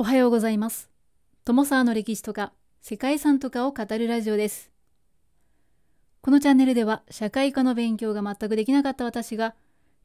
[0.00, 0.88] おはようございます。
[1.44, 4.70] 友沢の歴史とか世界遺産とかを語るラジオです。
[6.20, 9.56] このチャンネルでは社会科の勉強が全くできなかった私が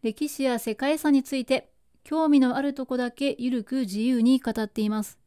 [0.02, 1.70] 歴史や世界遺産について
[2.04, 5.20] 興味のあるとこだけゆるく自由に語っています。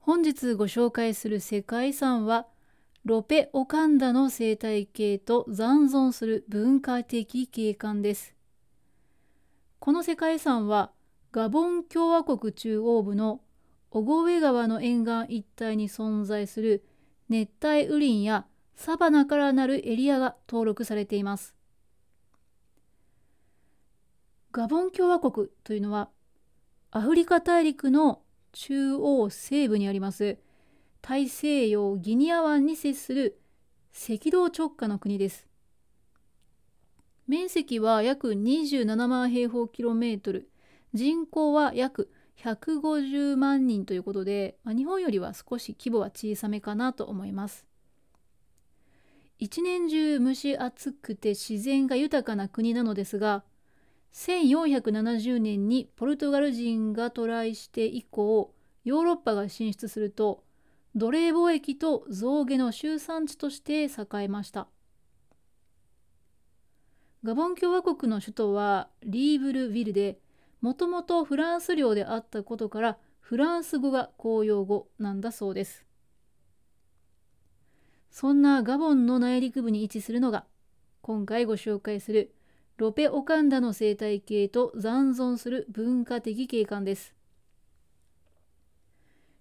[0.00, 2.48] 本日ご紹介する世界遺産は
[3.04, 8.34] ロペ・オカンダの生態系と残存する文化的景観です。
[9.78, 10.90] この世界遺産は
[11.36, 13.42] ガボン共和国中央部の
[13.90, 16.82] オゴウェ川の沿岸一帯に存在する
[17.28, 21.54] 熱帯雨林やサバナからなるエリアが登録されています。
[24.50, 26.08] ガボン共和国というのは
[26.90, 30.38] アフリカ大陸の中央西部にあります
[31.02, 33.38] 大西洋ギニア湾に接する
[33.92, 35.46] 赤道直下の国です。
[37.26, 40.48] 面積は約27万平方キロメートル、
[40.94, 42.10] 人口は約
[42.42, 47.66] 150万人ということで、まあ、日本よりは少し規模は小さめかなと思います。
[49.38, 53.44] 一年中蒸し暑くて自然が豊かな国なのですが、
[54.12, 60.42] 1470年にポルトガル人が渡来して以降、ヨーロッパが進出すると、
[60.94, 63.88] 奴隷貿易と象牙の集産地として栄
[64.22, 64.68] えました。
[67.22, 70.18] ガボン共和国の首都はリーブルビルで、
[70.60, 75.84] もともとフランス領であったことからフランス語が公用語なんだそうです。
[78.10, 80.46] そんなガボンの内陸部に位置するのが
[81.02, 82.34] 今回ご紹介する
[82.78, 87.14] ロペ・オカンダの生態系と残存する文化的景観です。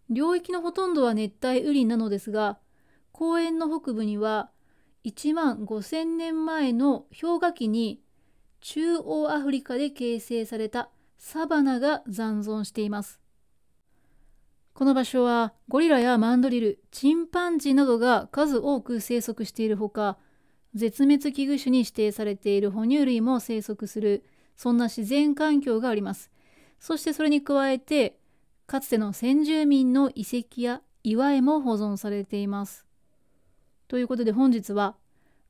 [0.09, 2.59] 領域のほとんどは熱帯雨林なのですが
[3.11, 4.51] 公園の北部には
[5.03, 8.01] 1万5,000年前の氷河期に
[8.61, 10.89] 中央アフリカで形成された
[11.27, 13.19] サバナが残存しています。
[14.75, 20.19] この場所はゴリラやマンドリル、チンパンジーなどが数多く生息しているほか、
[20.75, 24.23] 絶滅危惧種に指定されている哺乳類も生息する、
[24.55, 26.29] そんな自然環境があります。
[26.79, 28.19] そしてそれに加えて、
[28.67, 32.85] かつての先住民の遺跡や岩絵も保存されています。
[33.87, 34.95] ということで本日は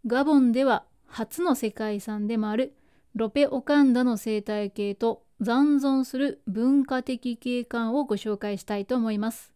[0.08, 2.78] ガボンでは初の世界遺産でもある
[3.14, 9.54] ロペ・オカンダの生態系と残存する文化的景観をご紹介したいと思います。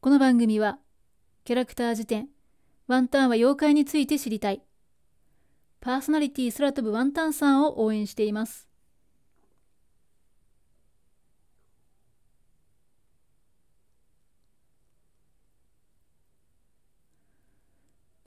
[0.00, 0.78] この番組は
[1.44, 2.28] キャラクター辞典
[2.88, 4.60] ワンタンは妖怪について知りたい
[5.80, 8.71] パーソナリティ空飛ぶワンタンさんを応援しています。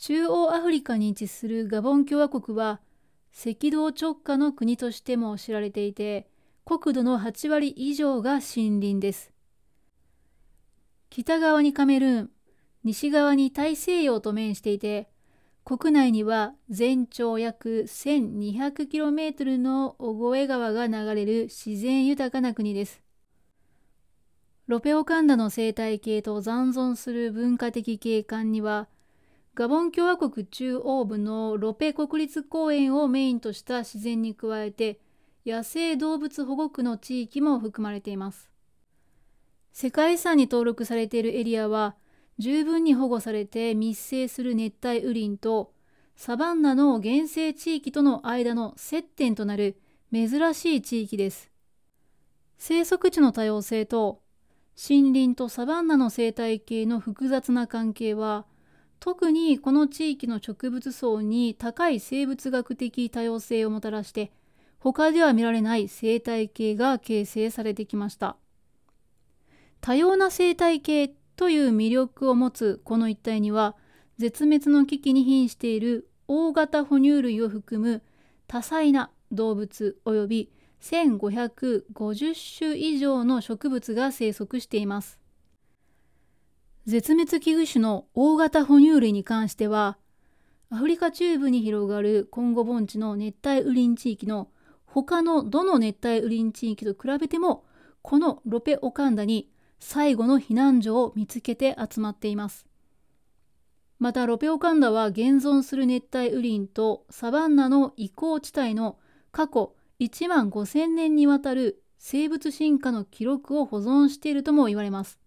[0.08, 2.80] 中央アフリカに位置するガボン共和国は
[3.34, 6.28] 赤道直下の国としても知られていて
[6.64, 9.32] 国土の8割以上が森林です。
[11.10, 12.30] 北側にカメルーン、
[12.84, 15.10] 西側に大西洋と面していて
[15.64, 23.02] 国内には全長約 1200km のオゴエ川が流れる自然豊かな国です。
[24.68, 28.88] ロペオカンダの生態系と残存する文化的景観には
[29.56, 35.00] ガボン共和国中央部のロペ国立公園をメインとした自然に加えて
[35.46, 38.52] 野生動物保護区の地域も含まれています。
[39.72, 41.96] 世界遺産に登録されているエリアは
[42.38, 45.72] 十分に保護されて密生する熱帯雨林と
[46.18, 49.78] サバンナの原生地域との間の接点となる
[50.12, 51.50] 珍しい地域です。
[52.58, 54.20] 生息地の多様性と
[54.78, 58.46] 森林とサバンナの生態系の複雑な関係は
[59.00, 64.32] 特にこの地域の植物層に高い生物学的多様性をもたらして
[64.80, 68.38] 他では見られない生態系が形成されてきました。
[69.82, 73.76] 多様な生態系という魅力を持つこの一帯には
[74.18, 78.02] 絶滅の危機に瀕している大型哺乳類を含む
[78.48, 80.52] 多彩な動物及び
[80.82, 85.20] 1550種以上の植物が生息しています。
[86.86, 89.98] 絶滅危惧種の大型哺乳類に関しては
[90.70, 94.50] アフリカ中部に広がるコンゴ盆地の熱帯雨林地域の
[94.86, 97.66] 他のどの熱帯雨林地域と比べても
[98.04, 99.50] このロペオカンダに
[99.80, 102.68] 最後の避難所を見つけて集まっています。
[103.98, 109.00] またロペオカンダは現存する熱帯雨林とサバンナの移行地帯の
[109.32, 115.20] 過去1万5000年にわたる生物進化の記録を保存しているとも言われます。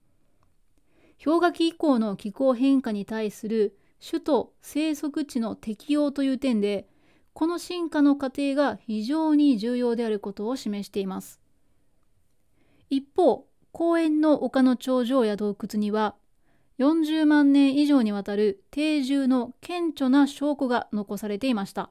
[1.23, 6.87] 氷河期以降の気候変化に対する種と生息地の適用という点で
[7.33, 11.41] この進化の過程が非常に重要であることを示しています。
[12.91, 16.15] 一方公園の丘の頂上や洞窟には
[16.79, 21.91] 40万年以上にわたる定住の顕著な証拠が残されていました。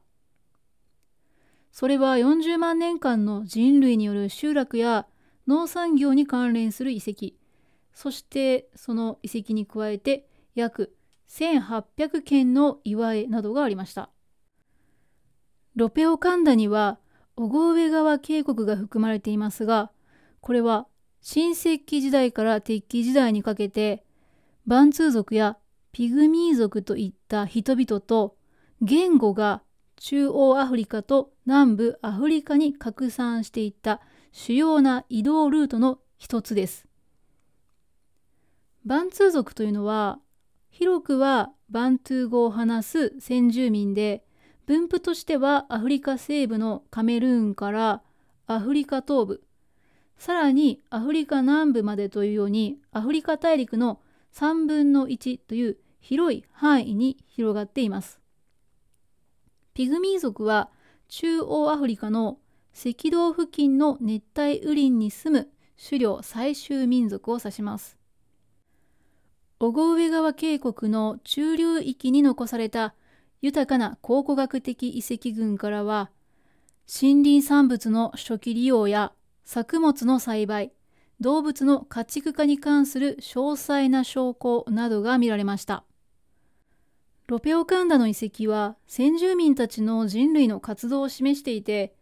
[1.72, 5.06] それは40万年間の人類による集落や
[5.48, 7.36] 農産業に関連する遺跡
[7.98, 10.96] そしてその遺跡に加えて約
[11.30, 14.12] 1800件の岩絵などがありました
[15.76, 17.00] ロペオカンダには
[17.38, 19.90] オゴ上川渓谷が含まれていますが
[20.42, 20.86] これは
[21.22, 24.06] 新石器時代から鉄器時代にかけて
[24.68, 25.58] バンツー族や
[25.92, 28.36] ピグミー族といった人々と
[28.80, 29.64] 言語が
[29.96, 34.02] 中央アフリカと南部アフリカに拡散していった
[34.32, 36.87] 主要な移動ルートの一つです。
[38.88, 40.18] バンツー族というのは
[40.70, 44.24] 広くはバントゥー語を話す先住民で
[44.66, 48.02] 分布としてはアフリカ西部のカメルーンから
[48.46, 49.44] アフリカ東部
[50.18, 54.00] さらにアフリカ南部までというようにアフリカ大陸の
[54.34, 58.22] 3分の1という広い範囲に広がっています。
[59.74, 60.70] ピグミー族は
[61.10, 62.40] 中央アフリカの
[62.74, 67.97] 赤道付近の熱帯雨林に住む狩猟採集民族を指します。
[69.60, 72.94] 小上川渓谷の中流域に残された
[73.42, 76.12] 豊かな考古学的遺跡群からは
[76.88, 79.14] 森林産物の初期利用や
[79.46, 80.72] 作物の栽培
[81.20, 85.84] 動物の家畜化に関する詳細な証拠などが見られました。
[87.26, 91.94] ロペオカンダの遺跡は先住民たちの人類の活動を示していて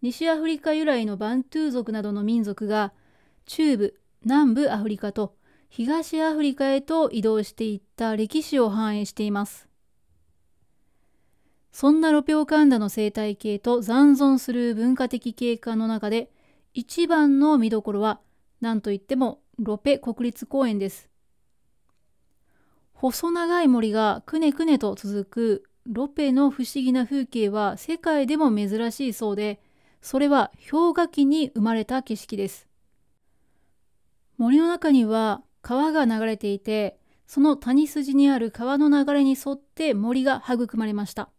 [0.00, 2.92] 西アフリカ由来のバントゥー族などの民族が
[3.44, 5.34] 中部南部アフリカと
[5.74, 9.68] 東アフリカへと移動していった歴史を反映しています
[11.72, 16.30] そんなロペオカンダの生態系と残存する文化的景観の中で
[16.74, 18.20] 一番の見どころは
[18.60, 21.08] 何といってもロペ国立公園です
[22.92, 29.60] 細長い森がくねくねと続くロペの不思議な風景は世界でも珍しいそうで、
[30.00, 32.68] それは氷河期に生まれた景色です。
[34.38, 41.30] 森の中には川が流れていて、その谷筋にある川の流れに沿って森が育まれました。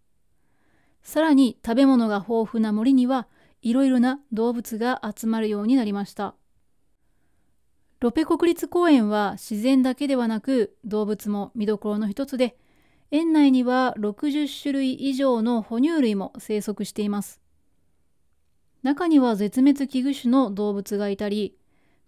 [1.03, 3.27] さらに食べ物が豊富な森には
[3.61, 6.35] いろいろな動物が集まるようになりました。
[8.03, 12.57] ロペ国立公園は自然だけではなく動物も見どころの一つで
[13.11, 17.39] 園内には60種類以上の哺乳類も生息しています
[18.81, 21.55] 中には絶滅危惧種の動物がいたり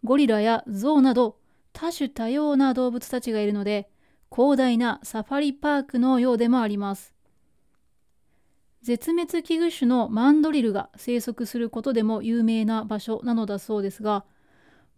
[0.04, 1.38] ゴリラやゾウなど
[1.76, 3.90] 多種多様な動物たちがいるので
[4.32, 7.14] 広大なサファリパークのようでもあります。
[8.82, 14.26] 絶滅危惧種のマンドリルが生息することでも有名な場所なのだそうですが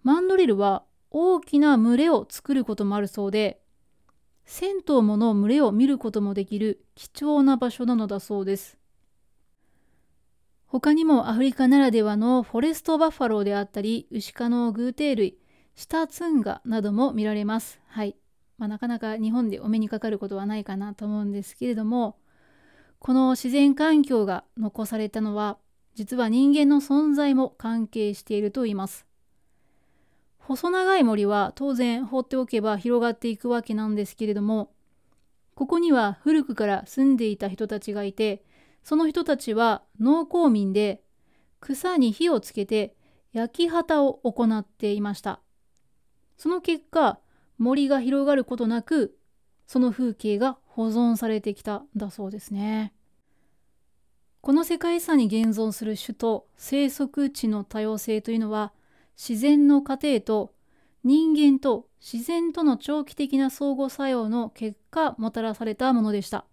[0.04, 3.62] マンドリルは大きな群れを作ることもあるそうで
[4.46, 8.78] 1,000頭もの群れを見ることもできる貴重な場所なのだそうです。
[10.66, 15.38] 他にもアフリカならではのフォレストバッファローであったりウシ科の偶蹄類
[15.78, 17.80] シタツンガなども見られます。
[17.86, 18.16] はい、
[18.58, 22.18] まあ、なかなか日本でお目にかかることはないかなと思うんですけれども
[22.98, 25.60] この自然環境が残されたのは
[25.94, 29.06] 実は人間の存在も関係していると言います。
[30.40, 34.72] 細長い森は当然放っておけば広がっていくわけなんですけれども
[35.54, 38.44] ここには古くから住んでいた人たちがいて
[38.82, 41.04] その人たちは農耕民で
[41.60, 42.96] 草に火をつけて
[43.32, 45.42] 焼き畑を行っていました。
[46.38, 47.20] その結果
[47.58, 49.18] 森が広がることなく
[49.66, 52.94] その風景が保存されてきたんだそうですね
[54.42, 58.72] この世界遺産に現存する種と生息地の多様性というのは
[59.18, 60.54] 自然の過程と
[61.04, 66.46] 人間と自然との長期的な相互作用の結果もたらされたものでした。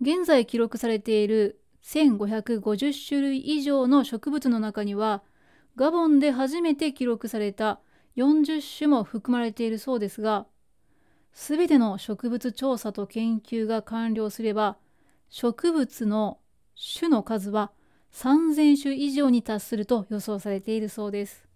[0.00, 5.22] 現在記録されている1550種類以上の植物の中には
[5.76, 7.80] ガボンで初めて記録された
[8.18, 10.46] 40種も含まれているそうですが
[11.32, 14.76] 全ての植物調査と研究が完了すれば
[15.30, 16.38] 植物の
[16.98, 17.70] 種の数は
[18.12, 21.46] 3000種以上に達すると予想されているそうです。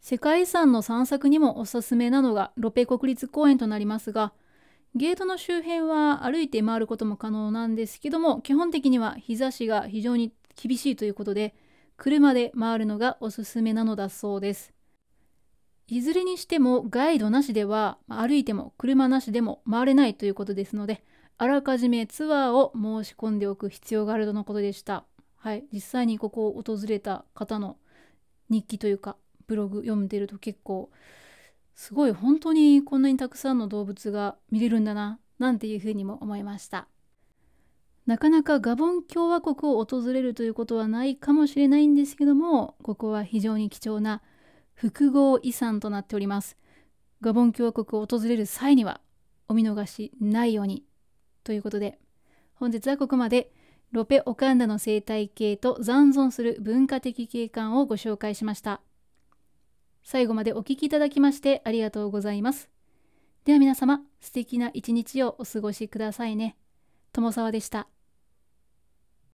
[0.00, 4.32] 世界遺産の散策にもおすすめなのがロペ国立公園となりますが、
[4.94, 11.54] ゲートの周辺は歩いて回ることも可能なんですけども、基本的には日差しが非常に厳しいということで、
[11.96, 14.77] 車で回るのがおすすめなのだそうです。
[15.90, 21.02] いずれにしてもガイドなしでは歩いても車なしでも回れないということですので
[21.38, 25.04] あらかじめツアーを申し込んでおく必要があるとのことでした。
[25.36, 27.78] はい、実際にここを訪れた方の
[28.50, 29.16] 日記というか
[29.46, 30.90] ブログ読んでると結構
[31.74, 36.88] すごい本当にこんなにたくさんの動物が見れるんだななんていうふうにも思いました。
[38.04, 44.22] なかなかガボン共和国を訪れるということはないかもしれないんですけどもここは非常に貴重な
[44.78, 46.56] 複合遺産となっております。
[47.20, 49.00] ガボン共和国を訪れる際には
[49.48, 50.84] お見逃しないように
[51.42, 51.98] ということで
[52.54, 53.50] 本日はここまで
[53.90, 58.80] ロペ・オカンダの生態系と残存する文化的景観をご紹介しました。
[60.04, 62.68] 最後までお聴きいただきましてありがとうございます。
[63.44, 66.56] では皆様、素敵な一日をお過ごしくださいね。
[67.12, 67.88] 友沢でした。